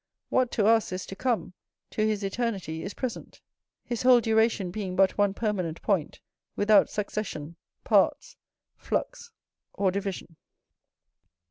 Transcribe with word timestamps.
What 0.29 0.49
to 0.53 0.65
us 0.65 0.91
is 0.91 1.05
to 1.05 1.15
come, 1.15 1.53
to 1.91 2.07
his 2.07 2.23
eternity 2.23 2.81
is 2.81 2.95
present; 2.95 3.39
his 3.85 4.01
whole 4.01 4.19
duration 4.19 4.71
being 4.71 4.95
but 4.95 5.15
one 5.15 5.35
permanent 5.35 5.79
point, 5.83 6.19
without 6.55 6.89
succession, 6.89 7.55
parts, 7.83 8.35
flux, 8.77 9.31
or 9.73 9.91
division. 9.91 10.37